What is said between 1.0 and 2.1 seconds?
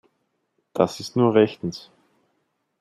nur rechtens.